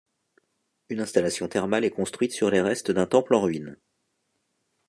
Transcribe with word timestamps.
Une 0.89 0.99
installation 0.99 1.47
thermale 1.47 1.85
est 1.85 1.91
construite 1.91 2.31
sur 2.31 2.49
les 2.49 2.61
restes 2.61 2.89
d’un 2.89 3.05
temple 3.05 3.35
en 3.35 3.41
ruines. 3.43 3.77